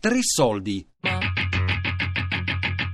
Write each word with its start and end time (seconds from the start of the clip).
Tre 0.00 0.20
soldi. 0.22 0.82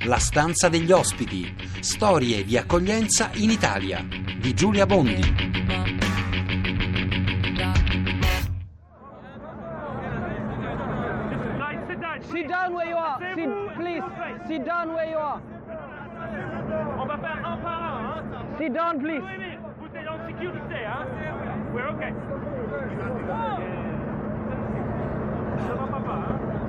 La 0.07 0.19
stanza 0.19 0.69
degli 0.69 0.91
ospiti. 0.91 1.55
Storie 1.79 2.45
di 2.45 2.57
accoglienza 2.57 3.31
in 3.35 3.51
Italia. 3.51 4.05
Di 4.41 4.53
Giulia 4.55 4.87
Bondi. 4.87 5.23
Sit 12.29 12.49
down 12.49 12.75
where 12.75 12.89
you 12.89 12.97
are. 12.97 13.19
Sit, 13.37 13.77
please, 13.77 14.03
sit 14.49 14.65
down 14.65 14.93
where 14.93 15.09
you 15.09 15.17
are. 15.17 15.41
On 16.99 17.07
va 17.07 17.19
faire 17.19 17.41
un 17.47 17.57
par 17.59 17.83
un, 17.83 18.19
hein 18.19 18.57
Sit 18.59 18.73
down, 18.73 18.99
please. 18.99 19.23
Oui, 19.23 19.37
oui, 19.39 19.59
vous 19.79 19.97
êtes 19.97 20.09
en 20.09 20.27
sécurité, 20.27 20.85
hein 20.85 21.07
We're 21.73 21.89
okay. 21.95 22.13
Ça 25.69 25.75
va 25.75 26.01
pas, 26.01 26.13
hein 26.13 26.66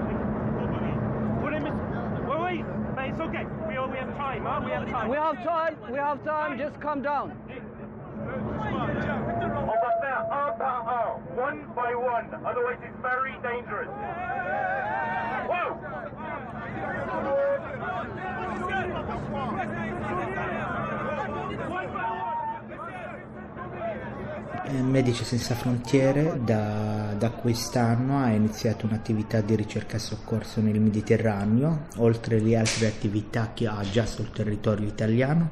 it's 3.07 3.19
okay. 3.19 3.45
We, 3.67 3.73
we 3.73 3.97
have 3.97 4.17
time, 4.17 4.43
hein 4.43 4.65
We 4.65 4.71
have 4.71 4.89
time. 4.89 5.09
We 5.09 5.15
have 5.17 5.43
time. 5.43 5.75
We 5.91 5.97
have 5.97 6.23
time. 6.23 6.57
Just 6.57 6.79
calm 6.81 7.01
down. 7.01 7.31
On 9.57 9.77
va 9.83 9.91
faire 10.01 10.25
un 10.31 10.51
par 10.57 10.81
un, 10.87 11.21
one 11.35 11.59
by 11.75 11.95
one, 11.95 12.27
otherwise 12.45 12.77
it's 12.83 12.99
very 13.01 13.35
dangerous. 13.41 13.87
Whoa! 15.47 15.77
Eh, 21.59 22.16
Medici 24.65 25.23
Senza 25.23 25.55
Frontiere 25.55 26.41
da, 26.43 27.13
da 27.17 27.29
quest'anno 27.31 28.19
ha 28.19 28.29
iniziato 28.29 28.85
un'attività 28.85 29.39
di 29.41 29.55
ricerca 29.55 29.95
e 29.95 29.99
soccorso 29.99 30.61
nel 30.61 30.79
Mediterraneo, 30.79 31.87
oltre 31.97 32.37
alle 32.37 32.57
altre 32.57 32.87
attività 32.87 33.51
che 33.53 33.67
ha 33.67 33.81
già 33.89 34.05
sul 34.05 34.31
territorio 34.31 34.87
italiano. 34.87 35.51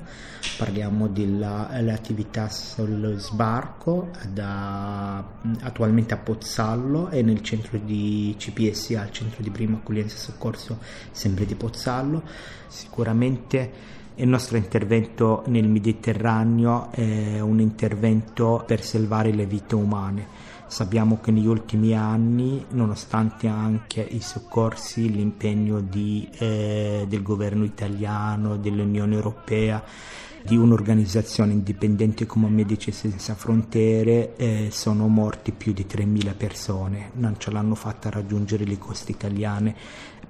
Parliamo 0.57 1.07
delle 1.07 1.91
attività 1.91 2.49
sullo 2.49 3.17
sbarco 3.17 4.11
da, 4.27 5.23
attualmente 5.61 6.13
a 6.13 6.17
Pozzallo 6.17 7.09
e 7.09 7.21
nel 7.21 7.41
centro 7.41 7.77
di 7.77 8.35
CPSA, 8.37 9.03
il 9.03 9.11
centro 9.11 9.41
di 9.41 9.49
prima 9.49 9.77
accoglienza 9.77 10.15
e 10.15 10.19
soccorso 10.19 10.79
sempre 11.11 11.45
di 11.45 11.55
Pozzallo. 11.55 12.23
Sicuramente 12.67 13.94
il 14.17 14.27
nostro 14.27 14.57
intervento 14.57 15.43
nel 15.47 15.67
Mediterraneo 15.67 16.89
è 16.91 17.39
un 17.39 17.59
intervento 17.59 18.63
per 18.65 18.83
salvare 18.83 19.33
le 19.33 19.45
vite 19.45 19.75
umane. 19.75 20.27
Sappiamo 20.67 21.19
che 21.21 21.31
negli 21.31 21.47
ultimi 21.47 21.95
anni, 21.95 22.65
nonostante 22.71 23.47
anche 23.47 24.01
i 24.01 24.21
soccorsi, 24.21 25.11
l'impegno 25.11 25.79
di, 25.79 26.27
eh, 26.37 27.05
del 27.07 27.21
governo 27.21 27.63
italiano, 27.65 28.57
dell'Unione 28.57 29.15
Europea, 29.15 29.83
di 30.45 30.55
un'organizzazione 30.55 31.53
indipendente 31.53 32.25
come 32.25 32.47
Medici 32.49 32.91
Senza 32.91 33.33
Frontiere, 33.33 34.35
eh, 34.35 34.67
sono 34.71 35.07
morti 35.07 35.51
più 35.51 35.73
di 35.73 35.85
3.000 35.87 36.35
persone. 36.35 37.09
Non 37.13 37.35
ce 37.39 37.51
l'hanno 37.51 37.73
fatta 37.73 38.09
raggiungere 38.09 38.63
le 38.63 38.77
coste 38.77 39.11
italiane 39.11 39.75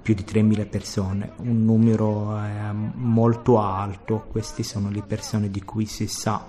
più 0.06 0.14
di 0.14 0.22
3.000 0.22 0.68
persone, 0.68 1.32
un 1.38 1.64
numero 1.64 2.38
eh, 2.38 2.70
molto 2.70 3.60
alto, 3.60 4.28
queste 4.30 4.62
sono 4.62 4.88
le 4.88 5.02
persone 5.02 5.50
di 5.50 5.64
cui 5.64 5.84
si 5.84 6.06
sa 6.06 6.46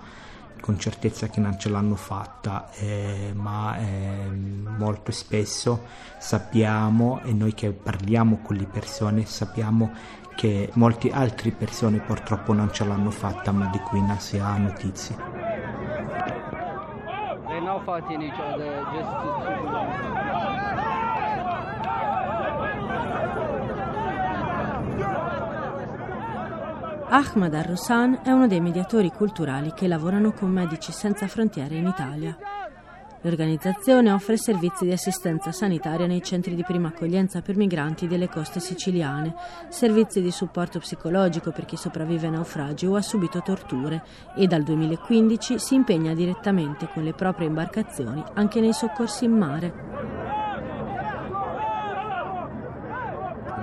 con 0.61 0.77
certezza 0.77 1.27
che 1.27 1.39
non 1.39 1.58
ce 1.58 1.69
l'hanno 1.69 1.95
fatta, 1.95 2.69
eh, 2.73 3.31
ma 3.33 3.75
eh, 3.80 4.30
molto 4.30 5.11
spesso 5.11 5.86
sappiamo 6.19 7.19
e 7.23 7.33
noi 7.33 7.55
che 7.55 7.72
parliamo 7.72 8.42
con 8.43 8.58
le 8.58 8.67
persone 8.67 9.26
sappiamo 9.26 9.92
che 10.36 10.70
molte 10.73 11.09
altre 11.09 11.49
persone 11.49 11.98
purtroppo 11.98 12.53
non 12.53 12.71
ce 12.71 12.86
l'hanno 12.86 13.09
fatta, 13.09 13.52
ma 13.52 13.65
di 13.71 13.80
cui 13.80 14.05
non 14.05 14.20
si 14.20 14.37
ha 14.37 14.55
notizie. 14.55 15.15
They're 17.48 17.59
now 17.59 17.82
fighting 17.83 18.21
each 18.21 18.39
other 18.39 18.83
just 18.93 19.09
to. 19.09 20.17
Ahmad 27.10 27.54
Al-Rosan 27.54 28.20
è 28.22 28.32
uno 28.32 28.48
dei 28.48 28.60
mediatori 28.60 29.10
culturali 29.12 29.72
che 29.73 29.88
lavorano 29.88 30.34
con 30.34 30.50
Medici 30.50 30.92
Senza 30.92 31.26
Frontiere 31.28 31.76
in 31.76 31.88
Italia. 31.88 32.38
L'organizzazione 33.22 34.12
offre 34.12 34.36
servizi 34.36 34.84
di 34.84 34.92
assistenza 34.92 35.54
sanitaria 35.54 36.06
nei 36.06 36.22
centri 36.22 36.54
di 36.54 36.64
prima 36.64 36.90
accoglienza 36.90 37.42
per 37.42 37.56
migranti 37.56 38.08
delle 38.08 38.28
coste 38.28 38.60
siciliane, 38.60 39.34
servizi 39.70 40.22
di 40.22 40.32
supporto 40.32 40.80
psicologico 40.80 41.52
per 41.52 41.64
chi 41.64 41.78
sopravvive 41.78 42.28
a 42.28 42.32
naufragi 42.32 42.86
o 42.88 42.95
ha 42.95 43.02
subito 43.02 43.42
torture 43.42 44.04
e 44.36 44.45
dal 44.45 44.64
2015 44.64 45.60
si 45.60 45.76
impegna 45.76 46.14
direttamente 46.14 46.89
con 46.94 47.04
le 47.04 47.14
proprie 47.14 47.48
imbarcazioni 47.48 48.22
anche 48.34 48.60
nei 48.60 48.74
soccorsi 48.74 49.24
in 49.24 49.32
mare. 49.32 50.36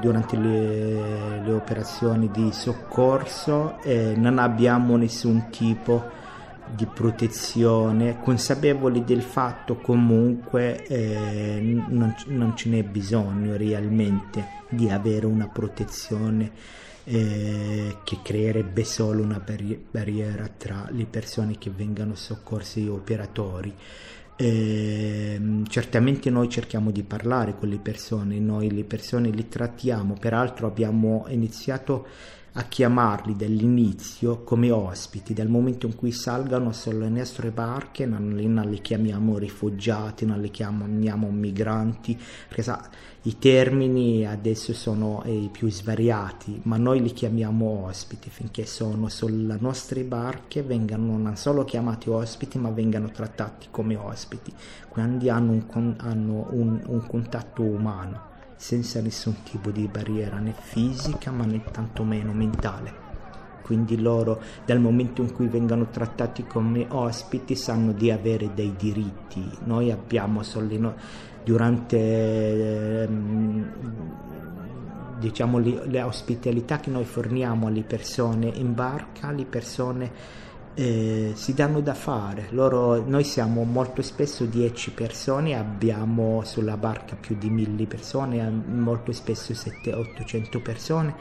Durante 0.00 0.36
le, 0.36 1.40
le 1.40 1.52
operazioni 1.52 2.30
di 2.30 2.52
soccorso 2.52 3.80
eh, 3.82 4.14
non 4.16 4.38
abbiamo 4.38 4.96
nessun 4.96 5.48
tipo 5.50 6.22
di 6.66 6.86
protezione, 6.86 8.20
consapevoli 8.20 9.04
del 9.04 9.22
fatto 9.22 9.76
comunque 9.76 10.84
eh, 10.86 11.60
non, 11.60 12.14
non 12.26 12.56
ce 12.56 12.68
n'è 12.70 12.82
bisogno 12.82 13.56
realmente 13.56 14.62
di 14.68 14.90
avere 14.90 15.26
una 15.26 15.46
protezione 15.46 16.50
eh, 17.04 17.98
che 18.02 18.18
creerebbe 18.22 18.82
solo 18.84 19.22
una 19.22 19.38
barri- 19.38 19.82
barriera 19.90 20.48
tra 20.56 20.88
le 20.90 21.04
persone 21.04 21.58
che 21.58 21.70
vengono 21.70 22.14
soccorse 22.14 22.80
e 22.80 22.84
gli 22.84 22.88
operatori. 22.88 23.74
Eh, 24.36 25.40
certamente 25.68 26.28
noi 26.28 26.48
cerchiamo 26.48 26.90
di 26.90 27.04
parlare 27.04 27.54
con 27.56 27.68
le 27.68 27.78
persone, 27.78 28.38
noi 28.40 28.70
le 28.72 28.84
persone 28.84 29.30
li 29.30 29.48
trattiamo, 29.48 30.14
peraltro 30.18 30.66
abbiamo 30.66 31.26
iniziato 31.28 32.06
a 32.56 32.62
chiamarli 32.62 33.34
dall'inizio 33.34 34.44
come 34.44 34.70
ospiti, 34.70 35.34
dal 35.34 35.48
momento 35.48 35.86
in 35.86 35.96
cui 35.96 36.12
salgano 36.12 36.70
sulle 36.70 37.08
nostre 37.08 37.50
barche 37.50 38.06
non 38.06 38.34
li, 38.36 38.46
non 38.46 38.70
li 38.70 38.80
chiamiamo 38.80 39.38
rifugiati, 39.38 40.24
non 40.24 40.40
li 40.40 40.50
chiamiamo 40.50 41.30
migranti, 41.30 42.16
perché 42.46 42.62
sa, 42.62 42.88
i 43.22 43.38
termini 43.38 44.24
adesso 44.24 44.72
sono 44.72 45.22
i 45.26 45.48
più 45.50 45.68
svariati, 45.68 46.60
ma 46.64 46.76
noi 46.76 47.02
li 47.02 47.12
chiamiamo 47.12 47.86
ospiti 47.86 48.30
finché 48.30 48.66
sono 48.66 49.08
sulle 49.08 49.56
nostre 49.58 50.04
barche, 50.04 50.62
vengano 50.62 51.16
non 51.16 51.36
solo 51.36 51.64
chiamati 51.64 52.08
ospiti, 52.08 52.58
ma 52.58 52.70
vengano 52.70 53.10
trattati 53.10 53.66
come 53.72 53.96
ospiti, 53.96 54.52
quindi 54.88 55.28
hanno 55.28 55.64
un, 55.72 55.94
hanno 55.98 56.46
un, 56.50 56.80
un 56.86 57.06
contatto 57.08 57.62
umano 57.62 58.32
senza 58.56 59.00
nessun 59.00 59.42
tipo 59.42 59.70
di 59.70 59.88
barriera 59.88 60.38
né 60.38 60.54
fisica 60.56 61.30
ma 61.30 61.44
né 61.44 61.62
tantomeno 61.70 62.32
mentale. 62.32 63.02
Quindi 63.62 63.98
loro 64.00 64.42
dal 64.66 64.78
momento 64.78 65.22
in 65.22 65.32
cui 65.32 65.46
vengono 65.48 65.88
trattati 65.88 66.44
come 66.44 66.86
ospiti 66.90 67.56
sanno 67.56 67.92
di 67.92 68.10
avere 68.10 68.52
dei 68.52 68.74
diritti. 68.76 69.42
Noi 69.64 69.90
abbiamo 69.90 70.42
solo 70.42 70.94
durante 71.42 73.02
ehm, 73.04 73.72
diciamo 75.18 75.58
le, 75.58 75.86
le 75.86 76.02
ospitalità 76.02 76.78
che 76.78 76.90
noi 76.90 77.04
forniamo 77.04 77.68
alle 77.68 77.82
persone 77.82 78.48
in 78.54 78.74
barca, 78.74 79.30
le 79.30 79.46
persone 79.46 80.12
eh, 80.74 81.32
si 81.34 81.54
danno 81.54 81.80
da 81.80 81.94
fare. 81.94 82.48
Loro, 82.50 83.02
noi 83.06 83.24
siamo 83.24 83.64
molto 83.64 84.02
spesso 84.02 84.44
10 84.44 84.90
persone, 84.92 85.56
abbiamo 85.56 86.42
sulla 86.44 86.76
barca 86.76 87.16
più 87.16 87.36
di 87.38 87.48
1000 87.48 87.86
persone, 87.86 88.48
molto 88.50 89.12
spesso 89.12 89.52
700-800 89.52 90.62
persone 90.62 91.14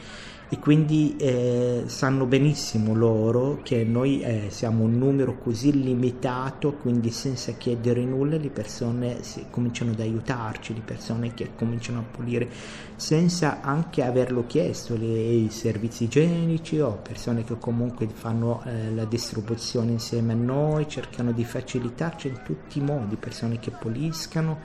e 0.53 0.59
quindi 0.59 1.15
eh, 1.17 1.85
sanno 1.87 2.27
benissimo 2.27 2.93
loro 2.93 3.61
che 3.63 3.83
noi 3.83 4.21
eh, 4.21 4.45
siamo 4.49 4.83
un 4.83 4.99
numero 4.99 5.35
così 5.39 5.81
limitato, 5.81 6.73
quindi 6.73 7.09
senza 7.09 7.53
chiedere 7.53 8.05
nulla 8.05 8.37
le 8.37 8.51
persone 8.51 9.17
cominciano 9.49 9.93
ad 9.93 9.99
aiutarci, 9.99 10.75
le 10.75 10.83
persone 10.85 11.33
che 11.33 11.55
cominciano 11.55 12.01
a 12.01 12.03
pulire 12.03 12.47
senza 12.95 13.61
anche 13.61 14.03
averlo 14.03 14.45
chiesto, 14.45 14.95
le, 14.95 15.07
i 15.07 15.49
servizi 15.49 16.03
igienici 16.03 16.79
o 16.79 16.99
persone 17.01 17.43
che 17.43 17.57
comunque 17.57 18.07
fanno 18.13 18.61
eh, 18.65 18.93
la 18.93 19.05
distribuzione 19.05 19.93
insieme 19.93 20.33
a 20.33 20.35
noi, 20.35 20.87
cercano 20.87 21.31
di 21.31 21.43
facilitarci 21.43 22.27
in 22.27 22.41
tutti 22.45 22.77
i 22.77 22.83
modi, 22.83 23.15
persone 23.15 23.57
che 23.57 23.71
puliscano 23.71 24.59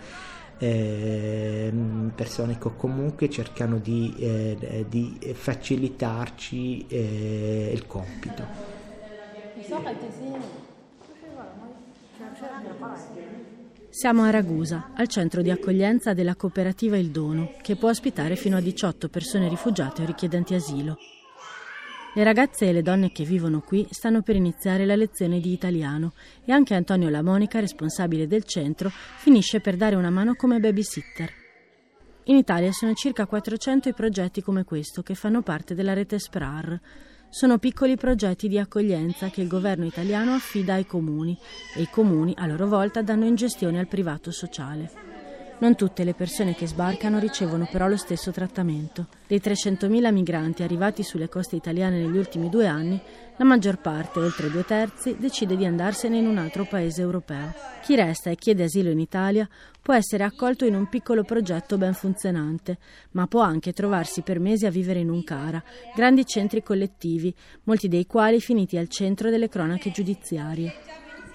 eh, 0.59 1.73
persone 2.15 2.59
che 2.59 2.71
comunque 2.77 3.31
cercano 3.31 3.79
di, 3.79 4.15
eh, 4.19 4.87
di 4.89 5.19
facilitarci 5.33 6.87
eh, 6.89 7.71
il 7.73 7.87
compito. 7.87 8.77
Siamo 13.91 14.23
a 14.23 14.31
Ragusa, 14.31 14.91
al 14.95 15.09
centro 15.09 15.43
di 15.43 15.51
accoglienza 15.51 16.13
della 16.13 16.37
cooperativa 16.37 16.97
Il 16.97 17.11
Dono, 17.11 17.55
che 17.61 17.75
può 17.75 17.89
ospitare 17.89 18.37
fino 18.37 18.57
a 18.57 18.61
18 18.61 19.09
persone 19.09 19.49
rifugiate 19.49 20.03
o 20.03 20.07
richiedenti 20.07 20.55
asilo. 20.55 20.97
Le 22.19 22.25
ragazze 22.25 22.67
e 22.67 22.73
le 22.73 22.83
donne 22.83 23.13
che 23.13 23.23
vivono 23.23 23.61
qui 23.61 23.87
stanno 23.91 24.23
per 24.23 24.35
iniziare 24.35 24.85
la 24.85 24.97
lezione 24.97 25.39
di 25.39 25.53
italiano 25.53 26.15
e 26.45 26.51
anche 26.51 26.75
Antonio 26.75 27.09
Lamonica, 27.11 27.61
responsabile 27.61 28.27
del 28.27 28.43
centro, 28.43 28.91
finisce 28.91 29.61
per 29.61 29.77
dare 29.77 29.95
una 29.95 30.11
mano 30.11 30.35
come 30.35 30.59
babysitter. 30.59 31.33
In 32.25 32.35
Italia 32.35 32.73
sono 32.73 32.93
circa 32.95 33.25
400 33.25 33.91
i 33.91 33.95
progetti 33.95 34.43
come 34.43 34.65
questo 34.65 35.03
che 35.03 35.15
fanno 35.15 35.43
parte 35.43 35.77
della 35.77 35.93
rete 35.93 36.19
SPRAR. 36.19 36.81
Sono 37.29 37.59
piccoli 37.59 37.95
progetti 37.95 38.49
di 38.49 38.59
accoglienza 38.59 39.31
che 39.31 39.41
il 39.41 39.47
governo 39.47 39.85
italiano 39.85 40.35
affida 40.35 40.75
ai 40.75 40.87
comuni 40.87 41.39
e 41.77 41.83
i 41.83 41.89
comuni 41.89 42.35
a 42.37 42.49
loro 42.49 42.67
volta 42.67 43.01
danno 43.01 43.27
in 43.27 43.37
gestione 43.37 43.79
al 43.79 43.87
privato 43.87 44.33
sociale. 44.33 45.08
Non 45.61 45.75
tutte 45.75 46.05
le 46.05 46.15
persone 46.15 46.55
che 46.55 46.69
sbarcano 46.69 47.19
ricevono 47.19 47.67
però 47.69 47.89
lo 47.89 47.97
stesso 47.97 48.31
trattamento. 48.31 49.09
Dei 49.27 49.41
300.000 49.41 50.13
migranti 50.13 50.63
arrivati 50.63 51.03
sulle 51.03 51.29
coste 51.29 51.57
italiane 51.57 51.99
negli 51.99 52.17
ultimi 52.17 52.49
due 52.49 52.69
anni, 52.69 53.01
la 53.39 53.45
maggior 53.45 53.81
parte, 53.81 54.21
oltre 54.21 54.51
due 54.51 54.65
terzi, 54.65 55.17
decide 55.19 55.57
di 55.57 55.67
andarsene 55.67 56.17
in 56.17 56.29
un 56.29 56.39
altro 56.39 56.65
paese 56.65 57.03
europeo. 57.03 57.53
Chi 57.83 57.97
resta 57.97 58.31
e 58.31 58.37
chiede 58.37 58.65
asilo 58.65 58.91
in 58.91 59.01
Italia 59.01 59.49
può 59.83 59.95
essere 59.95 60.23
accolto 60.23 60.65
in 60.65 60.77
un 60.77 60.89
piccolo 60.89 61.25
progetto 61.25 61.77
ben 61.77 61.95
funzionante, 61.95 62.79
ma 63.13 63.27
può 63.27 63.41
anche 63.41 63.73
trovarsi 63.73 64.23
per 64.23 64.39
mesi 64.39 64.65
a 64.65 64.71
vivere 64.71 65.01
in 65.01 65.11
un 65.11 65.25
CARA, 65.25 65.63
grandi 65.95 66.25
centri 66.25 66.63
collettivi, 66.63 67.35
molti 67.65 67.89
dei 67.89 68.07
quali 68.07 68.41
finiti 68.41 68.77
al 68.77 68.89
centro 68.89 69.29
delle 69.29 69.49
cronache 69.49 69.91
giudiziarie. 69.91 70.88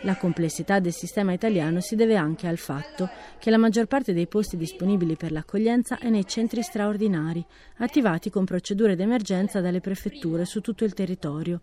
La 0.03 0.17
complessità 0.17 0.79
del 0.79 0.91
sistema 0.91 1.31
italiano 1.31 1.79
si 1.79 1.95
deve 1.95 2.17
anche 2.17 2.47
al 2.47 2.57
fatto 2.57 3.09
che 3.39 3.49
la 3.49 3.57
maggior 3.57 3.85
parte 3.85 4.11
dei 4.11 4.27
posti 4.27 4.57
disponibili 4.57 5.15
per 5.15 5.31
l'accoglienza 5.31 5.97
è 5.97 6.09
nei 6.09 6.27
centri 6.27 6.61
straordinari, 6.61 7.43
attivati 7.77 8.29
con 8.29 8.43
procedure 8.43 8.97
d'emergenza 8.97 9.61
dalle 9.61 9.79
prefetture 9.79 10.43
su 10.43 10.59
tutto 10.59 10.83
il 10.83 10.93
territorio. 10.93 11.61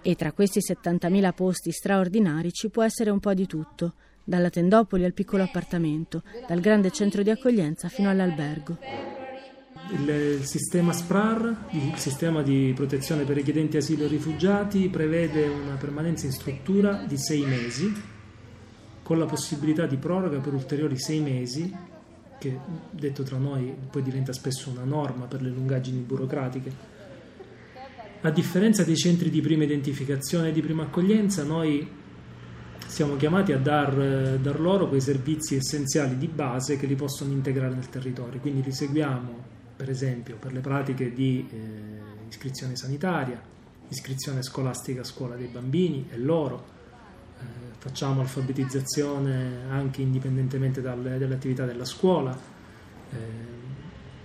E 0.00 0.14
tra 0.14 0.32
questi 0.32 0.60
70.000 0.60 1.32
posti 1.34 1.72
straordinari 1.72 2.52
ci 2.52 2.70
può 2.70 2.82
essere 2.82 3.10
un 3.10 3.20
po' 3.20 3.34
di 3.34 3.46
tutto, 3.46 3.92
dalla 4.24 4.48
tendopoli 4.48 5.04
al 5.04 5.12
piccolo 5.12 5.42
appartamento, 5.42 6.22
dal 6.48 6.60
grande 6.60 6.90
centro 6.90 7.22
di 7.22 7.28
accoglienza 7.28 7.88
fino 7.88 8.08
all'albergo. 8.08 9.13
Il 9.90 10.40
sistema 10.44 10.92
SPRAR, 10.92 11.66
il 11.72 11.96
sistema 11.96 12.42
di 12.42 12.72
protezione 12.74 13.24
per 13.24 13.36
richiedenti 13.36 13.76
asilo 13.76 14.04
e 14.04 14.08
rifugiati, 14.08 14.88
prevede 14.88 15.46
una 15.46 15.74
permanenza 15.74 16.24
in 16.24 16.32
struttura 16.32 17.04
di 17.06 17.18
sei 17.18 17.44
mesi, 17.44 17.92
con 19.02 19.18
la 19.18 19.26
possibilità 19.26 19.86
di 19.86 19.96
proroga 19.96 20.38
per 20.38 20.54
ulteriori 20.54 20.98
sei 20.98 21.20
mesi, 21.20 21.72
che 22.38 22.58
detto 22.90 23.22
tra 23.24 23.36
noi 23.36 23.74
poi 23.90 24.02
diventa 24.02 24.32
spesso 24.32 24.70
una 24.70 24.84
norma 24.84 25.26
per 25.26 25.42
le 25.42 25.50
lungaggini 25.50 26.00
burocratiche. 26.00 26.92
A 28.22 28.30
differenza 28.30 28.84
dei 28.84 28.96
centri 28.96 29.28
di 29.28 29.42
prima 29.42 29.64
identificazione 29.64 30.48
e 30.48 30.52
di 30.52 30.62
prima 30.62 30.84
accoglienza, 30.84 31.44
noi 31.44 31.86
siamo 32.86 33.16
chiamati 33.16 33.52
a 33.52 33.58
dar, 33.58 34.38
dar, 34.40 34.60
loro 34.60 34.88
quei 34.88 35.02
servizi 35.02 35.56
essenziali 35.56 36.16
di 36.16 36.28
base 36.28 36.78
che 36.78 36.86
li 36.86 36.94
possono 36.94 37.32
integrare 37.32 37.74
nel 37.74 37.90
territorio. 37.90 38.40
Quindi 38.40 38.62
li 38.62 38.72
seguiamo 38.72 39.52
per 39.76 39.90
esempio 39.90 40.36
per 40.36 40.52
le 40.52 40.60
pratiche 40.60 41.12
di 41.12 41.46
eh, 41.50 42.28
iscrizione 42.28 42.76
sanitaria, 42.76 43.40
iscrizione 43.88 44.42
scolastica 44.42 45.00
a 45.00 45.04
scuola 45.04 45.34
dei 45.34 45.48
bambini 45.48 46.06
e 46.10 46.18
loro, 46.18 46.64
eh, 47.38 47.44
facciamo 47.78 48.20
alfabetizzazione 48.20 49.68
anche 49.68 50.02
indipendentemente 50.02 50.80
dalle, 50.80 51.22
attività 51.32 51.64
della 51.64 51.84
scuola, 51.84 52.36
eh, 53.10 53.16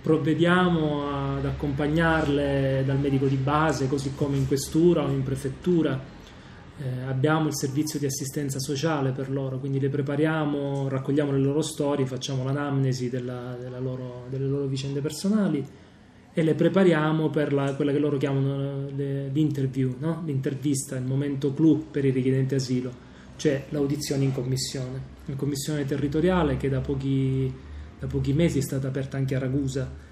provvediamo 0.02 1.36
ad 1.36 1.44
accompagnarle 1.44 2.82
dal 2.86 2.98
medico 2.98 3.26
di 3.26 3.36
base, 3.36 3.86
così 3.86 4.14
come 4.14 4.36
in 4.36 4.46
questura 4.46 5.04
o 5.04 5.10
in 5.10 5.22
prefettura 5.22 6.18
eh, 6.82 7.02
abbiamo 7.02 7.48
il 7.48 7.54
servizio 7.54 7.98
di 7.98 8.06
assistenza 8.06 8.58
sociale 8.58 9.12
per 9.12 9.30
loro, 9.30 9.58
quindi 9.58 9.78
le 9.78 9.90
prepariamo, 9.90 10.88
raccogliamo 10.88 11.30
le 11.30 11.38
loro 11.38 11.60
storie, 11.60 12.06
facciamo 12.06 12.42
l'anamnesi 12.42 13.10
della, 13.10 13.54
della 13.60 13.78
loro, 13.78 14.24
delle 14.30 14.46
loro 14.46 14.64
vicende 14.66 15.00
personali 15.00 15.62
e 16.32 16.42
le 16.42 16.54
prepariamo 16.54 17.28
per 17.28 17.52
la, 17.52 17.74
quella 17.74 17.92
che 17.92 17.98
loro 17.98 18.16
chiamano 18.16 18.88
le, 18.96 19.28
l'interview, 19.28 19.96
no? 19.98 20.22
l'intervista, 20.24 20.96
il 20.96 21.04
momento 21.04 21.52
clou 21.52 21.86
per 21.90 22.06
i 22.06 22.10
richiedenti 22.10 22.54
asilo, 22.54 22.90
cioè 23.36 23.66
l'audizione 23.68 24.24
in 24.24 24.32
commissione, 24.32 25.02
in 25.26 25.36
commissione 25.36 25.84
territoriale 25.84 26.56
che 26.56 26.70
da 26.70 26.80
pochi, 26.80 27.52
da 27.98 28.06
pochi 28.06 28.32
mesi 28.32 28.58
è 28.58 28.62
stata 28.62 28.88
aperta 28.88 29.18
anche 29.18 29.34
a 29.34 29.38
Ragusa, 29.38 30.08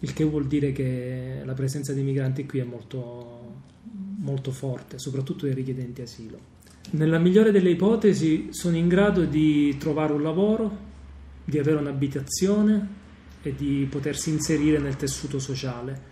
il 0.00 0.12
che 0.12 0.24
vuol 0.24 0.46
dire 0.46 0.72
che 0.72 1.40
la 1.44 1.54
presenza 1.54 1.94
dei 1.94 2.02
migranti 2.02 2.44
qui 2.44 2.58
è 2.58 2.64
molto 2.64 3.49
molto 4.20 4.50
forte, 4.50 4.98
soprattutto 4.98 5.46
dei 5.46 5.54
richiedenti 5.54 6.02
asilo. 6.02 6.58
Nella 6.92 7.18
migliore 7.18 7.52
delle 7.52 7.70
ipotesi 7.70 8.48
sono 8.50 8.76
in 8.76 8.88
grado 8.88 9.24
di 9.24 9.76
trovare 9.78 10.12
un 10.12 10.22
lavoro, 10.22 10.88
di 11.44 11.58
avere 11.58 11.78
un'abitazione 11.78 12.98
e 13.42 13.54
di 13.54 13.86
potersi 13.88 14.30
inserire 14.30 14.78
nel 14.78 14.96
tessuto 14.96 15.38
sociale. 15.38 16.08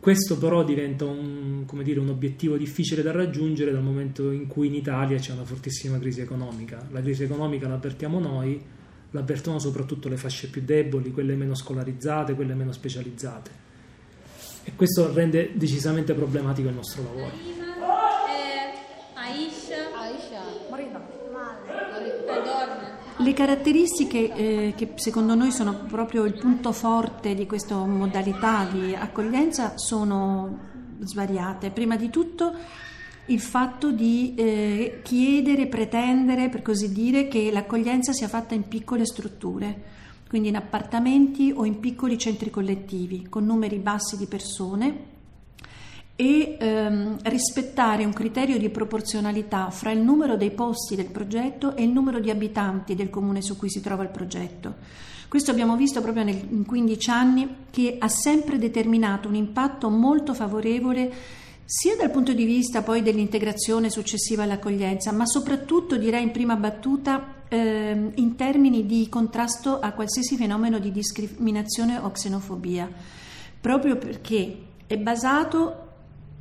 Questo 0.00 0.38
però 0.38 0.64
diventa 0.64 1.04
un, 1.04 1.64
dire, 1.82 2.00
un, 2.00 2.08
obiettivo 2.08 2.56
difficile 2.56 3.02
da 3.02 3.10
raggiungere 3.10 3.72
dal 3.72 3.82
momento 3.82 4.30
in 4.30 4.46
cui 4.46 4.68
in 4.68 4.74
Italia 4.74 5.18
c'è 5.18 5.32
una 5.32 5.44
fortissima 5.44 5.98
crisi 5.98 6.20
economica. 6.20 6.86
La 6.90 7.02
crisi 7.02 7.24
economica 7.24 7.68
l'avvertiamo 7.68 8.18
noi, 8.18 8.60
l'avvertono 9.10 9.58
soprattutto 9.58 10.08
le 10.08 10.16
fasce 10.16 10.48
più 10.48 10.62
deboli, 10.62 11.10
quelle 11.10 11.34
meno 11.34 11.54
scolarizzate, 11.54 12.34
quelle 12.34 12.54
meno 12.54 12.72
specializzate 12.72 13.66
e 14.68 14.72
questo 14.76 15.10
rende 15.14 15.52
decisamente 15.54 16.12
problematico 16.12 16.68
il 16.68 16.74
nostro 16.74 17.02
lavoro. 17.02 17.56
Le 23.20 23.32
caratteristiche 23.32 24.32
eh, 24.32 24.74
che 24.76 24.92
secondo 24.96 25.34
noi 25.34 25.50
sono 25.50 25.86
proprio 25.86 26.24
il 26.24 26.34
punto 26.34 26.72
forte 26.72 27.34
di 27.34 27.46
questa 27.46 27.76
modalità 27.76 28.68
di 28.70 28.94
accoglienza 28.94 29.72
sono 29.76 30.66
svariate. 31.00 31.70
Prima 31.70 31.96
di 31.96 32.10
tutto 32.10 32.54
il 33.26 33.40
fatto 33.40 33.90
di 33.90 34.34
eh, 34.36 35.00
chiedere, 35.02 35.66
pretendere, 35.66 36.50
per 36.50 36.60
così 36.60 36.92
dire, 36.92 37.26
che 37.26 37.50
l'accoglienza 37.50 38.12
sia 38.12 38.28
fatta 38.28 38.54
in 38.54 38.68
piccole 38.68 39.06
strutture 39.06 39.96
quindi 40.28 40.48
in 40.48 40.56
appartamenti 40.56 41.52
o 41.54 41.64
in 41.64 41.80
piccoli 41.80 42.18
centri 42.18 42.50
collettivi 42.50 43.26
con 43.28 43.44
numeri 43.44 43.78
bassi 43.78 44.16
di 44.16 44.26
persone 44.26 45.16
e 46.20 46.56
ehm, 46.58 47.18
rispettare 47.22 48.04
un 48.04 48.12
criterio 48.12 48.58
di 48.58 48.68
proporzionalità 48.70 49.70
fra 49.70 49.92
il 49.92 50.00
numero 50.00 50.36
dei 50.36 50.50
posti 50.50 50.96
del 50.96 51.10
progetto 51.10 51.76
e 51.76 51.84
il 51.84 51.90
numero 51.90 52.18
di 52.18 52.28
abitanti 52.28 52.94
del 52.94 53.08
comune 53.08 53.40
su 53.40 53.56
cui 53.56 53.70
si 53.70 53.80
trova 53.80 54.02
il 54.02 54.08
progetto. 54.08 54.74
Questo 55.28 55.50
abbiamo 55.50 55.76
visto 55.76 56.00
proprio 56.00 56.24
nel, 56.24 56.40
in 56.50 56.64
15 56.64 57.10
anni 57.10 57.56
che 57.70 57.96
ha 57.98 58.08
sempre 58.08 58.58
determinato 58.58 59.28
un 59.28 59.36
impatto 59.36 59.88
molto 59.90 60.34
favorevole 60.34 61.12
sia 61.64 61.94
dal 61.96 62.10
punto 62.10 62.32
di 62.32 62.44
vista 62.44 62.82
poi 62.82 63.02
dell'integrazione 63.02 63.88
successiva 63.88 64.42
all'accoglienza, 64.42 65.12
ma 65.12 65.24
soprattutto 65.24 65.96
direi 65.96 66.22
in 66.22 66.32
prima 66.32 66.56
battuta 66.56 67.37
eh, 67.48 68.10
in 68.14 68.36
termini 68.36 68.86
di 68.86 69.08
contrasto 69.08 69.80
a 69.80 69.92
qualsiasi 69.92 70.36
fenomeno 70.36 70.78
di 70.78 70.92
discriminazione 70.92 71.98
o 71.98 72.10
xenofobia, 72.10 72.88
proprio 73.60 73.96
perché 73.96 74.58
è 74.86 74.96
basato 74.96 75.86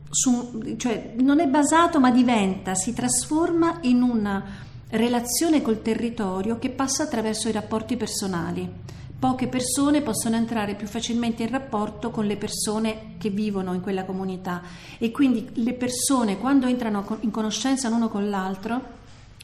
su, 0.10 0.76
cioè 0.78 1.14
non 1.18 1.40
è 1.40 1.48
basato 1.48 2.00
ma 2.00 2.12
diventa, 2.12 2.76
si 2.76 2.94
trasforma 2.94 3.80
in 3.82 4.02
una 4.02 4.66
relazione 4.90 5.62
col 5.62 5.82
territorio 5.82 6.60
che 6.60 6.70
passa 6.70 7.04
attraverso 7.04 7.50
i 7.50 7.54
rapporti 7.54 7.98
personali. 7.98 8.86
Poche 9.20 9.48
persone 9.48 10.02
possono 10.02 10.36
entrare 10.36 10.76
più 10.76 10.86
facilmente 10.86 11.42
in 11.42 11.50
rapporto 11.50 12.12
con 12.12 12.28
le 12.28 12.38
persone 12.38 13.16
che 13.18 13.32
vivono 13.32 13.74
in 13.74 13.82
quella 13.82 14.06
comunità 14.06 14.62
e 15.00 15.10
quindi 15.10 15.50
le 15.54 15.74
persone 15.74 16.38
quando 16.38 16.68
entrano 16.68 17.18
in 17.22 17.32
conoscenza 17.32 17.90
l'uno 17.90 18.10
con 18.10 18.30
l'altro 18.30 18.96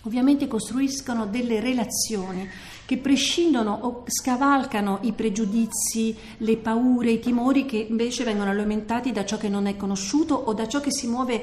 ovviamente 0.03 0.47
costruiscono 0.47 1.25
delle 1.25 1.59
relazioni 1.59 2.47
che 2.85 2.97
prescindono 2.97 3.79
o 3.81 4.03
scavalcano 4.07 4.99
i 5.01 5.13
pregiudizi, 5.13 6.15
le 6.37 6.57
paure, 6.57 7.11
i 7.11 7.19
timori 7.19 7.65
che 7.65 7.77
invece 7.77 8.23
vengono 8.23 8.49
alimentati 8.49 9.11
da 9.11 9.25
ciò 9.25 9.37
che 9.37 9.49
non 9.49 9.67
è 9.67 9.77
conosciuto 9.77 10.35
o 10.35 10.53
da 10.53 10.67
ciò 10.67 10.81
che 10.81 10.91
si 10.91 11.07
muove 11.07 11.41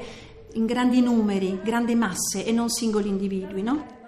in 0.53 0.65
grandi 0.65 1.01
numeri, 1.01 1.59
grandi 1.63 1.95
masse 1.95 2.45
e 2.45 2.51
non 2.51 2.69
singoli 2.69 3.09
individui, 3.09 3.63
no? 3.63 3.99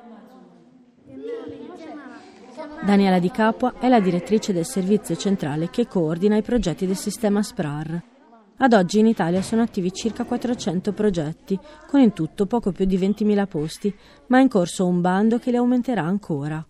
Daniela 2.86 3.20
Di 3.20 3.32
Capua 3.32 3.76
è 3.80 3.88
la 3.88 4.02
direttrice 4.02 4.52
del 4.52 4.66
servizio 4.66 5.16
centrale 5.16 5.70
che 5.70 5.88
coordina 5.88 6.36
i 6.36 6.42
progetti 6.42 6.86
del 6.86 6.98
sistema 6.98 7.42
SPRAR. 7.42 8.13
Ad 8.58 8.72
oggi 8.72 9.00
in 9.00 9.08
Italia 9.08 9.42
sono 9.42 9.64
attivi 9.64 9.92
circa 9.92 10.24
400 10.26 10.94
progetti, 10.94 11.60
con 11.88 12.00
in 12.00 12.14
tutto 12.14 12.46
poco 12.46 12.72
più 12.72 12.86
di 12.86 12.98
20.000 12.98 13.48
posti, 13.48 13.94
ma 14.28 14.38
è 14.38 14.42
in 14.42 14.48
corso 14.48 14.86
un 14.86 15.02
bando 15.02 15.40
che 15.40 15.52
li 15.52 15.58
aumenterà 15.58 16.04
ancora. 16.04 16.66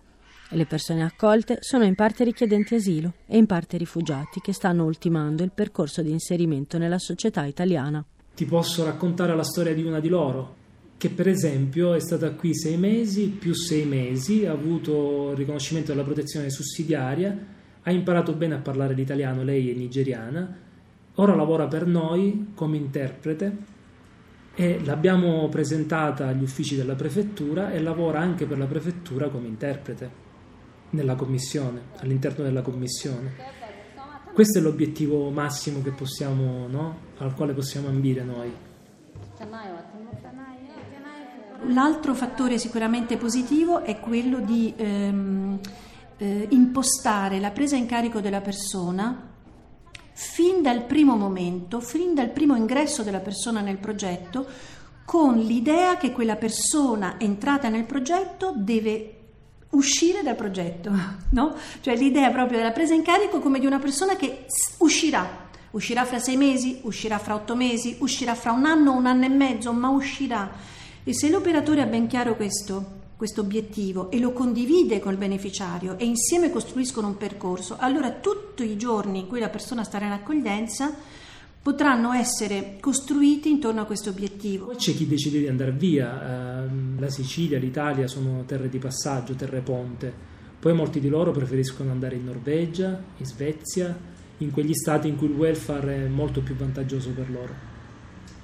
le 0.50 0.66
persone 0.66 1.04
accolte 1.04 1.58
sono 1.62 1.84
in 1.84 1.96
parte 1.96 2.24
richiedenti 2.24 2.76
asilo 2.76 3.14
e 3.26 3.38
in 3.38 3.48
parte 3.48 3.76
rifugiati 3.76 4.40
che 4.40 4.54
stanno 4.54 4.86
ultimando 4.86 5.44
il 5.44 5.52
percorso 5.52 6.04
di 6.04 6.12
inserimento 6.12 6.78
nella 6.78 7.00
società 7.00 7.44
italiana. 7.46 8.06
Ti 8.36 8.46
posso 8.46 8.84
raccontare 8.86 9.36
la 9.36 9.44
storia 9.44 9.74
di 9.74 9.84
una 9.84 10.00
di 10.00 10.10
loro, 10.10 10.56
che 10.98 11.10
per 11.10 11.28
esempio 11.28 11.94
è 11.94 12.00
stata 12.00 12.32
qui 12.32 12.56
sei 12.56 12.78
mesi 12.78 13.30
più 13.30 13.54
sei 13.54 13.86
mesi, 13.86 14.46
ha 14.46 14.52
avuto 14.52 15.32
il 15.32 15.38
riconoscimento 15.38 15.92
della 15.92 16.06
protezione 16.06 16.50
sussidiaria, 16.50 17.38
ha 17.82 17.92
imparato 17.92 18.34
bene 18.34 18.56
a 18.56 18.60
parlare 18.60 18.94
l'italiano, 18.94 19.44
lei 19.44 19.72
è 19.72 19.74
nigeriana, 19.74 20.63
ora 21.16 21.36
lavora 21.36 21.68
per 21.68 21.86
noi 21.86 22.52
come 22.56 22.78
interprete 22.78 23.72
e 24.56 24.84
l'abbiamo 24.84 25.48
presentata 25.50 26.28
agli 26.28 26.44
uffici 26.44 26.76
della 26.76 26.96
prefettura 26.96 27.72
e 27.72 27.82
lavora 27.82 28.20
anche 28.20 28.46
per 28.46 28.58
la 28.58 28.66
prefettura 28.66 29.30
come 29.30 29.48
interprete 29.48 30.22
nella 30.92 31.16
commissione, 31.16 31.82
all'interno 31.98 32.44
della 32.44 32.62
commissione. 32.62 33.32
Questo 34.32 34.60
è 34.60 34.62
l'obiettivo 34.62 35.30
massimo 35.30 35.82
possiamo, 35.92 36.68
no? 36.68 36.98
al 37.18 37.34
quale 37.34 37.54
possiamo 37.54 37.88
ambire 37.88 38.24
noi. 38.24 38.52
L'altro 41.68 42.14
fattore 42.14 42.58
sicuramente 42.58 43.18
positivo 43.18 43.82
è 43.82 44.00
quello 44.00 44.40
di 44.40 44.74
ehm, 44.76 45.60
eh, 46.18 46.48
impostare 46.50 47.40
la 47.40 47.52
presa 47.52 47.76
in 47.76 47.86
carico 47.86 48.20
della 48.20 48.42
persona 48.42 49.32
fin 50.14 50.62
dal 50.62 50.84
primo 50.86 51.16
momento, 51.16 51.80
fin 51.80 52.14
dal 52.14 52.30
primo 52.30 52.56
ingresso 52.56 53.04
della 53.04 53.20
persona 53.20 53.62
nel 53.62 53.78
progetto, 53.78 54.46
con 55.06 55.38
l'idea 55.38 55.98
che 55.98 56.12
quella 56.12 56.36
persona 56.36 57.20
entrata 57.20 57.68
nel 57.70 57.84
progetto 57.84 58.54
deve 58.56 59.18
uscire 59.72 60.22
dal 60.22 60.36
progetto, 60.36 60.92
no? 61.32 61.56
Cioè 61.82 61.96
l'idea 61.96 62.30
proprio 62.32 62.58
della 62.58 62.72
presa 62.72 62.94
in 62.94 63.04
carico 63.04 63.40
come 63.40 63.60
di 63.60 63.66
una 63.66 63.80
persona 63.80 64.16
che 64.16 64.46
uscirà, 64.78 65.50
uscirà 65.72 66.06
fra 66.06 66.20
sei 66.20 66.38
mesi, 66.38 66.80
uscirà 66.84 67.18
fra 67.18 67.36
otto 67.36 67.56
mesi, 67.56 67.98
uscirà 68.00 68.36
fra 68.36 68.52
un 68.52 68.66
anno, 68.66 68.96
un 68.96 69.06
anno 69.06 69.26
e 69.26 69.30
mezzo, 69.30 69.74
ma 69.74 69.90
uscirà. 69.90 70.52
E 71.04 71.14
se 71.14 71.30
l'operatore 71.30 71.82
ha 71.82 71.86
ben 71.86 72.08
chiaro 72.08 72.36
questo, 72.36 73.02
questo 73.16 73.42
obiettivo 73.42 74.12
e 74.12 74.20
lo 74.20 74.32
condivide 74.34 75.00
col 75.00 75.18
beneficiario 75.18 75.98
e 75.98 76.06
insieme 76.06 76.52
costruiscono 76.52 77.08
un 77.08 77.18
percorso, 77.18 77.78
allora 77.80 78.12
tutti 78.12 78.64
i 78.64 78.78
giorni 78.78 79.20
in 79.20 79.28
cui 79.28 79.40
la 79.40 79.50
persona 79.50 79.84
starà 79.84 80.06
in 80.06 80.12
accoglienza 80.12 80.96
potranno 81.62 82.12
essere 82.12 82.78
costruiti 82.82 83.50
intorno 83.50 83.82
a 83.82 83.86
questo 83.86 84.10
obiettivo. 84.10 84.66
Poi 84.66 84.76
c'è 84.76 84.94
chi 84.94 85.08
decide 85.08 85.40
di 85.40 85.48
andare 85.48 85.72
via, 85.72 86.64
ehm, 86.64 87.00
la 87.00 87.10
Sicilia, 87.10 87.58
l'Italia 87.58 88.08
sono 88.08 88.44
terre 88.46 88.68
di 88.68 88.80
passaggio, 88.80 89.34
terre 89.34 89.62
ponte, 89.62 90.14
poi 90.60 90.74
molti 90.74 91.00
di 91.00 91.08
loro 91.08 91.32
preferiscono 91.32 91.92
andare 91.92 92.16
in 92.16 92.26
Norvegia, 92.26 93.02
in 93.18 93.26
Svezia, 93.26 93.98
in 94.40 94.52
quegli 94.52 94.74
stati 94.74 95.08
in 95.08 95.16
cui 95.16 95.28
il 95.28 95.36
welfare 95.36 96.06
è 96.06 96.08
molto 96.08 96.42
più 96.42 96.56
vantaggioso 96.56 97.12
per 97.12 97.30
loro. 97.30 97.73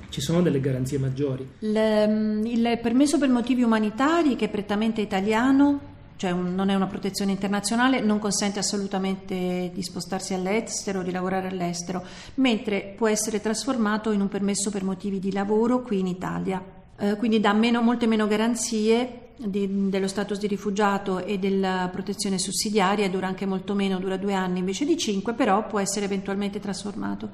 Ci 0.10 0.22
sono 0.22 0.42
delle 0.42 0.60
garanzie 0.60 0.98
maggiori. 0.98 1.48
Il, 1.60 1.76
ehm, 1.76 2.46
il 2.46 2.80
permesso 2.82 3.18
per 3.18 3.30
motivi 3.30 3.62
umanitari, 3.64 4.36
che 4.36 4.46
è 4.46 4.50
prettamente 4.50 5.02
italiano, 5.02 5.80
cioè 6.18 6.32
un, 6.32 6.54
non 6.54 6.70
è 6.70 6.76
una 6.76 6.88
protezione 6.88 7.32
internazionale, 7.32 8.02
non 8.02 8.20
consente 8.20 8.60
assolutamente 8.60 9.72
di 9.74 9.82
spostarsi 9.82 10.34
all'estero, 10.34 11.04
di 11.04 11.12
lavorare 11.12 11.48
all'estero, 11.48 12.04
mentre 12.36 12.94
può 12.98 13.08
essere 13.08 13.40
trasformato 13.40 14.12
in 14.12 14.20
un 14.20 14.28
permesso 14.28 14.70
per 14.70 14.84
motivi 14.84 15.20
di 15.20 15.32
lavoro 15.32 15.82
qui 15.82 16.00
in 16.00 16.08
Italia. 16.08 16.62
Eh, 16.98 17.16
quindi 17.16 17.40
dà 17.40 17.54
meno, 17.54 17.82
molte 17.82 18.06
meno 18.06 18.28
garanzie 18.28 19.28
di, 19.38 19.90
dello 19.90 20.08
status 20.08 20.38
di 20.38 20.48
rifugiato 20.48 21.24
e 21.24 21.38
della 21.40 21.88
protezione 21.90 22.38
sussidiaria, 22.38 23.10
dura 23.10 23.28
anche 23.28 23.46
molto 23.46 23.74
meno, 23.74 24.00
dura 24.00 24.18
due 24.18 24.34
anni 24.34 24.60
invece 24.60 24.84
di 24.84 24.98
cinque, 24.98 25.34
però 25.34 25.66
può 25.68 25.80
essere 25.80 26.06
eventualmente 26.06 26.60
trasformato. 26.60 27.30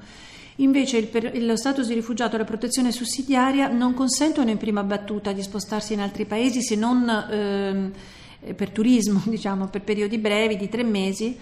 Invece 0.56 0.98
il, 0.98 1.46
lo 1.46 1.56
status 1.56 1.86
di 1.86 1.94
rifugiato 1.94 2.36
e 2.36 2.38
la 2.38 2.44
protezione 2.44 2.92
sussidiaria 2.92 3.68
non 3.68 3.94
consentono 3.94 4.50
in 4.50 4.56
prima 4.56 4.82
battuta 4.82 5.32
di 5.32 5.42
spostarsi 5.42 5.92
in 5.92 6.00
altri 6.00 6.24
paesi 6.24 6.62
se 6.62 6.74
non... 6.76 7.08
Eh, 7.08 8.24
eh, 8.40 8.54
per 8.54 8.70
turismo, 8.70 9.22
diciamo, 9.26 9.68
per 9.68 9.82
periodi 9.82 10.18
brevi 10.18 10.56
di 10.56 10.68
tre 10.68 10.84
mesi, 10.84 11.36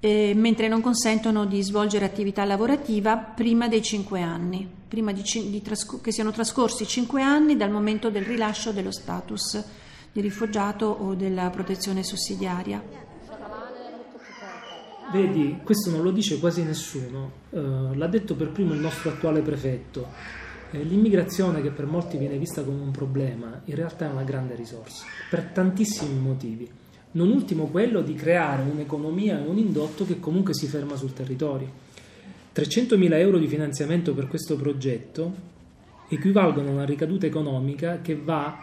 eh, 0.00 0.32
mentre 0.34 0.66
non 0.66 0.80
consentono 0.80 1.44
di 1.44 1.62
svolgere 1.62 2.04
attività 2.04 2.44
lavorativa 2.44 3.16
prima 3.16 3.68
dei 3.68 3.82
cinque 3.82 4.20
anni, 4.20 4.68
prima 4.88 5.12
di, 5.12 5.22
di 5.22 5.62
trascor- 5.62 6.02
che 6.02 6.10
siano 6.10 6.32
trascorsi 6.32 6.86
cinque 6.86 7.22
anni 7.22 7.56
dal 7.56 7.70
momento 7.70 8.10
del 8.10 8.24
rilascio 8.24 8.72
dello 8.72 8.90
status 8.90 9.62
di 10.10 10.20
rifugiato 10.20 10.86
o 10.86 11.14
della 11.14 11.48
protezione 11.50 12.02
sussidiaria. 12.02 12.82
Vedi, 15.12 15.58
questo 15.62 15.90
non 15.90 16.02
lo 16.02 16.10
dice 16.10 16.38
quasi 16.38 16.62
nessuno, 16.62 17.32
uh, 17.50 17.94
l'ha 17.94 18.06
detto 18.06 18.34
per 18.34 18.50
primo 18.50 18.72
il 18.72 18.80
nostro 18.80 19.10
attuale 19.10 19.42
prefetto 19.42 20.08
eh, 20.72 20.82
l'immigrazione 20.82 21.60
che 21.60 21.70
per 21.70 21.86
molti 21.86 22.16
viene 22.16 22.38
vista 22.38 22.62
come 22.62 22.80
un 22.80 22.90
problema, 22.90 23.60
in 23.66 23.74
realtà 23.74 24.08
è 24.08 24.10
una 24.10 24.22
grande 24.22 24.54
risorsa, 24.54 25.04
per 25.28 25.50
tantissimi 25.52 26.18
motivi. 26.18 26.68
Non 27.12 27.28
ultimo 27.28 27.66
quello 27.66 28.00
di 28.00 28.14
creare 28.14 28.62
un'economia 28.62 29.38
e 29.38 29.46
un 29.46 29.58
indotto 29.58 30.06
che 30.06 30.18
comunque 30.18 30.54
si 30.54 30.66
ferma 30.66 30.96
sul 30.96 31.12
territorio. 31.12 31.70
300.000 32.54 33.12
euro 33.18 33.38
di 33.38 33.46
finanziamento 33.46 34.14
per 34.14 34.28
questo 34.28 34.56
progetto 34.56 35.50
equivalgono 36.08 36.68
a 36.68 36.72
una 36.72 36.84
ricaduta 36.84 37.26
economica 37.26 38.00
che 38.00 38.16
va 38.16 38.58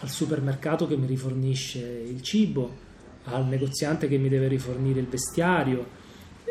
al 0.00 0.08
supermercato 0.08 0.86
che 0.86 0.96
mi 0.96 1.06
rifornisce 1.06 1.80
il 1.80 2.22
cibo, 2.22 2.90
al 3.24 3.46
negoziante 3.46 4.08
che 4.08 4.18
mi 4.18 4.28
deve 4.28 4.48
rifornire 4.48 5.00
il 5.00 5.06
vestiario 5.06 5.86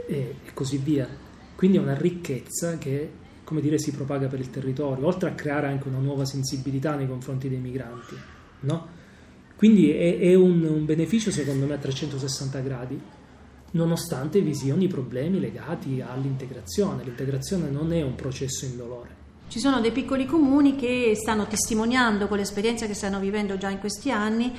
e, 0.07 0.35
così 0.53 0.77
via. 0.77 1.07
Quindi 1.55 1.77
è 1.77 1.79
una 1.79 1.97
ricchezza 1.97 2.77
che 2.77 3.19
come 3.51 3.59
dire, 3.61 3.77
si 3.79 3.91
propaga 3.91 4.27
per 4.27 4.39
il 4.39 4.49
territorio, 4.49 5.05
oltre 5.05 5.27
a 5.27 5.33
creare 5.33 5.67
anche 5.67 5.89
una 5.89 5.97
nuova 5.97 6.23
sensibilità 6.23 6.95
nei 6.95 7.05
confronti 7.05 7.49
dei 7.49 7.57
migranti. 7.57 8.15
No? 8.61 8.87
Quindi 9.57 9.91
è, 9.91 10.19
è 10.19 10.35
un, 10.35 10.63
un, 10.63 10.85
beneficio 10.85 11.31
secondo 11.31 11.65
me 11.65 11.73
a 11.73 11.77
360 11.77 12.59
gradi, 12.61 12.97
nonostante 13.71 14.39
vi 14.39 14.55
siano 14.55 14.81
i 14.81 14.87
problemi 14.87 15.41
legati 15.41 16.01
all'integrazione. 16.01 17.03
L'integrazione 17.03 17.69
non 17.69 17.91
è 17.91 18.01
un 18.01 18.15
processo 18.15 18.63
indolore. 18.63 19.19
Ci 19.49 19.59
sono 19.59 19.81
dei 19.81 19.91
piccoli 19.91 20.25
comuni 20.25 20.77
che 20.77 21.11
stanno 21.15 21.45
testimoniando 21.45 22.29
con 22.29 22.37
l'esperienza 22.37 22.85
che 22.85 22.93
stanno 22.93 23.19
vivendo 23.19 23.57
già 23.57 23.69
in 23.69 23.79
questi 23.79 24.09
anni 24.09 24.53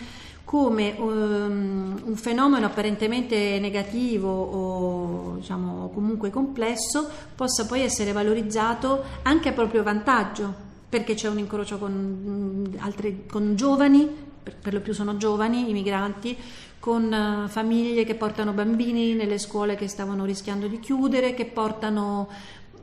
come 0.44 0.94
um, 0.98 2.00
un 2.04 2.16
fenomeno 2.16 2.66
apparentemente 2.66 3.58
negativo 3.58 4.28
o 4.28 5.36
diciamo, 5.36 5.90
comunque 5.94 6.30
complesso 6.30 7.08
possa 7.34 7.66
poi 7.66 7.82
essere 7.82 8.12
valorizzato 8.12 9.02
anche 9.22 9.48
a 9.48 9.52
proprio 9.52 9.82
vantaggio, 9.82 10.52
perché 10.88 11.14
c'è 11.14 11.28
un 11.28 11.38
incrocio 11.38 11.78
con, 11.78 11.92
mm, 11.92 12.64
altri, 12.78 13.24
con 13.26 13.54
giovani, 13.56 14.08
per, 14.42 14.56
per, 14.56 14.74
lo 14.74 14.80
più 14.80 14.92
sono 14.92 15.16
giovani, 15.16 15.70
i 15.70 15.72
migranti, 15.72 16.36
con 16.78 17.44
uh, 17.44 17.48
famiglie 17.48 18.04
che 18.04 18.16
portano 18.16 18.52
bambini 18.52 19.14
nelle 19.14 19.38
scuole 19.38 19.76
che 19.76 19.86
stavano 19.86 20.24
rischiando 20.24 20.66
di 20.66 20.80
chiudere, 20.80 21.32
che 21.32 21.44
portano 21.46 22.28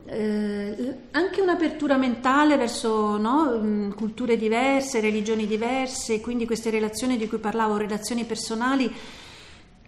eh, 0.06 0.94
anche 1.12 1.40
un'apertura 1.40 1.96
mentale 1.96 2.56
verso 2.56 3.16
no, 3.16 3.58
mm, 3.58 3.90
culture 3.92 4.36
diverse, 4.36 5.00
religioni 5.00 5.46
diverse, 5.46 6.20
quindi 6.20 6.46
queste 6.46 6.70
relazioni 6.70 7.16
di 7.16 7.28
cui 7.28 7.38
parlavo, 7.38 7.76
relazioni 7.76 8.24
personali 8.24 8.92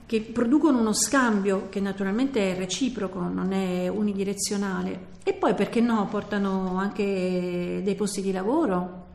che 0.06 0.20
producono 0.20 0.78
uno 0.78 0.92
scambio 0.92 1.68
che 1.70 1.80
naturalmente 1.80 2.52
è 2.52 2.58
reciproco, 2.58 3.20
non 3.20 3.52
è 3.52 3.88
unidirezionale. 3.88 5.10
E 5.24 5.32
poi 5.32 5.54
perché 5.54 5.80
no, 5.80 6.06
portano 6.10 6.76
anche 6.76 7.80
dei 7.82 7.94
posti 7.94 8.20
di 8.20 8.32
lavoro 8.32 9.10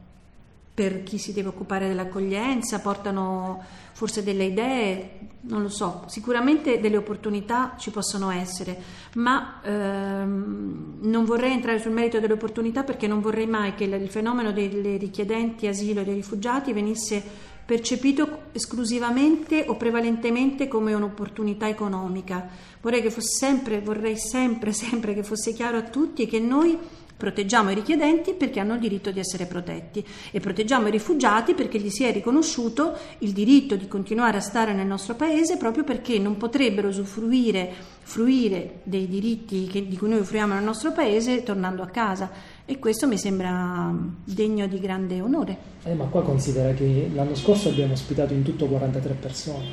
per 0.78 1.02
chi 1.02 1.18
si 1.18 1.34
deve 1.34 1.48
occupare 1.48 1.88
dell'accoglienza, 1.88 2.82
portano 2.82 3.64
forse 3.94 4.22
delle 4.24 4.44
idee, 4.44 5.10
non 5.48 5.64
lo 5.64 5.70
so, 5.70 6.04
sicuramente 6.06 6.80
delle 6.80 6.98
opportunità 6.98 7.74
ci 7.80 7.90
possono 7.90 8.30
essere, 8.30 8.78
ma 9.16 9.60
ehm, 9.64 10.98
non 11.00 11.26
vorrei 11.26 11.54
entrare 11.54 11.80
sul 11.80 11.94
merito 11.94 12.20
delle 12.20 12.34
opportunità 12.34 12.84
perché 12.84 13.08
non 13.08 13.22
vorrei 13.22 13.48
mai 13.48 13.74
che 13.74 13.86
il 13.86 14.08
fenomeno 14.08 14.52
dei 14.52 14.98
richiedenti 15.00 15.66
asilo 15.66 16.02
e 16.02 16.04
dei 16.04 16.14
rifugiati 16.14 16.74
venisse 16.74 17.24
percepito 17.66 18.44
esclusivamente 18.52 19.66
o 19.68 19.78
prevalentemente 19.78 20.68
come 20.68 20.94
un'opportunità 20.94 21.68
economica. 21.68 22.48
Vorrei 22.82 23.02
che 23.02 23.10
fosse 23.10 23.36
sempre, 23.36 23.82
vorrei 23.82 24.16
sempre, 24.16 24.74
sempre 24.78 25.16
che 25.16 25.24
fosse 25.24 25.54
chiaro 25.54 25.78
a 25.78 25.90
tutti 25.90 26.28
che 26.28 26.40
noi 26.40 26.78
Proteggiamo 27.18 27.72
i 27.72 27.74
richiedenti 27.74 28.34
perché 28.34 28.60
hanno 28.60 28.76
il 28.76 28.80
diritto 28.80 29.10
di 29.10 29.20
essere 29.20 29.48
protetti 29.48 30.06
e 30.30 30.40
proteggiamo 30.40 30.88
i 30.88 30.92
rifugiati 30.92 31.56
perché 31.56 31.80
gli 31.80 31.90
si 31.90 32.04
è 32.04 32.12
riconosciuto 32.12 32.96
il 33.20 33.32
diritto 33.32 33.76
di 33.76 33.88
continuare 33.88 34.38
a 34.38 34.42
stare 34.42 34.72
nel 34.72 34.86
nostro 34.86 35.16
paese 35.16 35.58
proprio 35.58 35.84
perché 35.84 36.20
non 36.20 36.38
potrebbero 36.38 36.90
usufruire 36.90 37.74
fruire 38.08 38.82
dei 38.84 39.08
diritti 39.08 39.66
che, 39.66 39.88
di 39.88 39.98
cui 39.98 40.10
noi 40.10 40.20
offriamo 40.20 40.54
nel 40.54 40.64
nostro 40.64 40.92
paese 40.92 41.42
tornando 41.42 41.82
a 41.82 41.88
casa. 41.88 42.30
E 42.66 42.78
questo 42.78 43.08
mi 43.08 43.18
sembra 43.18 43.92
degno 44.24 44.68
di 44.68 44.80
grande 44.80 45.20
onore. 45.20 45.58
Eh, 45.84 45.96
ma 45.96 46.06
qua 46.06 46.22
considera 46.22 46.72
che 46.74 47.10
l'anno 47.14 47.36
scorso 47.36 47.70
abbiamo 47.70 47.94
ospitato 47.94 48.34
in 48.34 48.44
tutto 48.44 48.68
43 48.68 49.14
persone. 49.16 49.66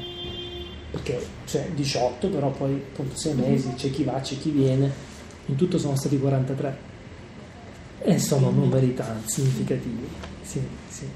Perché 0.91 1.25
cioè 1.45 1.69
18 1.75 2.29
però 2.29 2.51
poi 2.51 2.73
appunto 2.73 3.17
6 3.17 3.35
mesi, 3.35 3.75
c'è 3.75 3.91
chi 3.91 4.03
va, 4.03 4.19
c'è 4.21 4.39
chi 4.39 4.51
viene, 4.51 4.91
in 5.47 5.57
tutto 5.57 5.77
sono 5.77 5.95
stati 5.95 6.19
43 6.19 6.93
e 8.05 8.19
sono 8.19 8.51
numeri 8.51 8.95
tanti 8.95 9.31
significativi, 9.31 10.07
sì, 10.43 10.61
sì. 10.89 11.09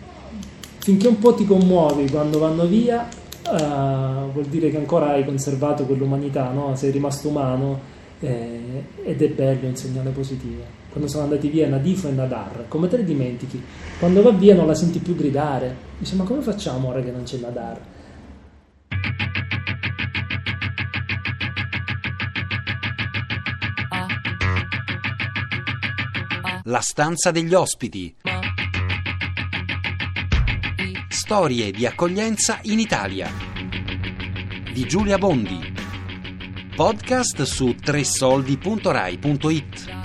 finché 0.78 1.06
un 1.06 1.18
po' 1.18 1.34
ti 1.34 1.44
commuovi 1.44 2.08
quando 2.10 2.38
vanno 2.38 2.66
via 2.66 3.06
uh, 3.50 4.32
vuol 4.32 4.46
dire 4.48 4.70
che 4.70 4.78
ancora 4.78 5.10
hai 5.10 5.24
conservato 5.24 5.84
quell'umanità, 5.84 6.50
no? 6.50 6.74
sei 6.76 6.90
rimasto 6.90 7.28
umano 7.28 7.78
eh, 8.20 8.84
ed 9.04 9.20
è 9.20 9.28
bello, 9.28 9.60
è 9.62 9.68
un 9.68 9.76
segnale 9.76 10.10
positivo 10.10 10.78
quando 10.90 11.08
sono 11.08 11.24
andati 11.24 11.48
via 11.48 11.68
Nadifo 11.68 12.08
e 12.08 12.12
Nadar, 12.12 12.64
come 12.66 12.88
te 12.88 12.96
li 12.96 13.04
dimentichi? 13.04 13.62
Quando 13.98 14.22
va 14.22 14.30
via 14.30 14.54
non 14.54 14.66
la 14.66 14.74
senti 14.74 14.98
più 14.98 15.14
gridare, 15.14 15.76
dice 15.98 16.16
ma 16.16 16.24
come 16.24 16.40
facciamo 16.40 16.88
ora 16.88 17.00
che 17.02 17.10
non 17.10 17.24
c'è 17.24 17.36
Nadar? 17.38 17.78
La 26.68 26.80
stanza 26.82 27.30
degli 27.30 27.54
ospiti. 27.54 28.14
Storie 31.08 31.70
di 31.70 31.86
accoglienza 31.86 32.58
in 32.64 32.78
Italia. 32.78 33.30
Di 34.70 34.84
Giulia 34.84 35.16
Bondi. 35.16 35.72
Podcast 36.76 37.40
su 37.44 37.74
tressoldi.rai.it. 37.74 39.97